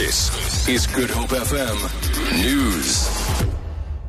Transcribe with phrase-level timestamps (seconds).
[0.00, 3.06] This is Good Hope FM News.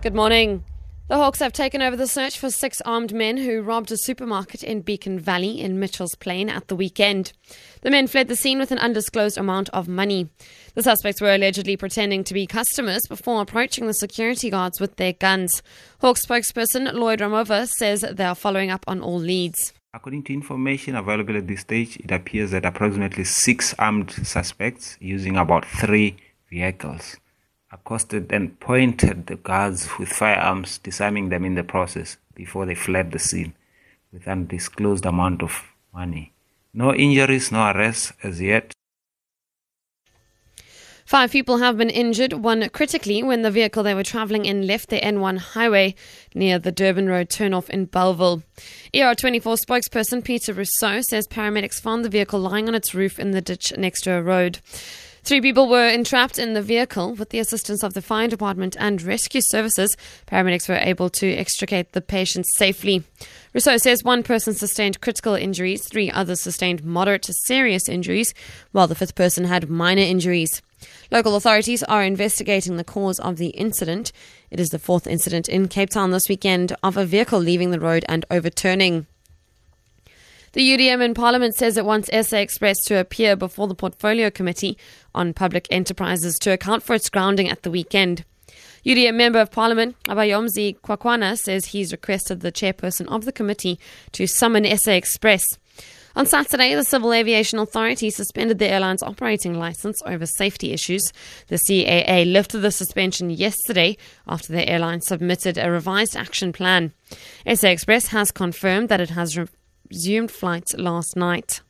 [0.02, 0.64] Good morning.
[1.10, 4.64] The Hawks have taken over the search for six armed men who robbed a supermarket
[4.64, 7.34] in Beacon Valley in Mitchell's Plain at the weekend.
[7.82, 10.30] The men fled the scene with an undisclosed amount of money.
[10.76, 15.12] The suspects were allegedly pretending to be customers before approaching the security guards with their
[15.12, 15.62] guns.
[16.00, 19.74] Hawks spokesperson Lloyd Ramovha says they are following up on all leads.
[19.94, 25.36] According to information available at this stage, it appears that approximately six armed suspects using
[25.36, 26.16] about three
[26.50, 27.18] vehicles
[27.72, 33.12] accosted and pointed the guards with firearms, disarming them in the process before they fled
[33.12, 33.54] the scene
[34.14, 35.64] with undisclosed amount of
[35.94, 36.32] money.
[36.74, 38.74] No injuries, no arrests as yet.
[41.12, 44.88] Five people have been injured, one critically when the vehicle they were travelling in left
[44.88, 45.94] the N1 highway
[46.34, 48.44] near the Durban Road turnoff in Bellville.
[48.94, 53.42] ER24 spokesperson Peter Rousseau says paramedics found the vehicle lying on its roof in the
[53.42, 54.60] ditch next to a road.
[55.24, 57.14] Three people were entrapped in the vehicle.
[57.14, 61.92] With the assistance of the fire department and rescue services, paramedics were able to extricate
[61.92, 63.04] the patients safely.
[63.54, 68.34] Rousseau says one person sustained critical injuries, three others sustained moderate to serious injuries,
[68.72, 70.62] while the fifth person had minor injuries.
[71.12, 74.12] Local authorities are investigating the cause of the incident.
[74.50, 77.80] It is the fourth incident in Cape Town this weekend of a vehicle leaving the
[77.80, 79.08] road and overturning.
[80.54, 84.78] The UDM in Parliament says it wants SA Express to appear before the Portfolio Committee
[85.16, 88.26] on Public Enterprises to account for its grounding at the weekend.
[88.86, 93.80] UDM Member of Parliament Nqabayomzi Kwankwa says he's requested the chairperson of the committee
[94.12, 95.44] to summon SA Express.
[96.16, 101.12] On Saturday, the Civil Aviation Authority suspended the airline's operating license over safety issues.
[101.48, 106.92] The CAA lifted the suspension yesterday after the airline submitted a revised action plan.
[107.54, 109.40] SA Express has confirmed that it has
[109.90, 111.62] resumed flights last night.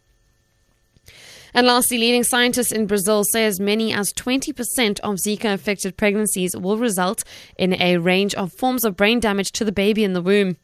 [1.54, 6.56] And lastly, leading scientists in Brazil say as many as 20% of Zika affected pregnancies
[6.56, 7.24] will result
[7.58, 10.56] in a range of forms of brain damage to the baby in the womb.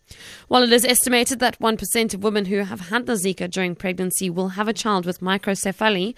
[0.48, 4.30] While it is estimated that 1% of women who have had the Zika during pregnancy
[4.30, 6.16] will have a child with microcephaly,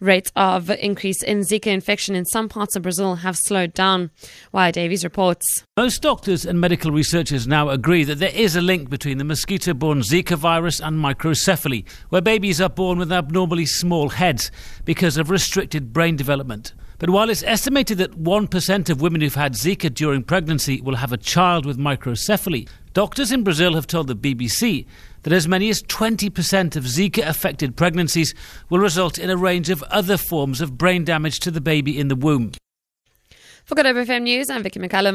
[0.00, 4.10] rates of increase in Zika infection in some parts of Brazil have slowed down.
[4.52, 5.64] Wyre Davies reports.
[5.76, 9.72] Most doctors and medical researchers now agree that there is a link between the mosquito
[9.72, 14.50] borne Zika virus and microcephaly, where babies are born with abnormally small heads
[14.84, 16.74] because of restricted brain development.
[17.00, 21.14] But while it's estimated that 1% of women who've had Zika during pregnancy will have
[21.14, 24.86] a child with microcephaly, doctors in Brazil have told the BBC
[25.22, 28.34] that as many as 20% of Zika affected pregnancies
[28.68, 32.08] will result in a range of other forms of brain damage to the baby in
[32.08, 32.52] the womb.
[33.64, 35.08] For Good FM News, I'm Vicky McCallum.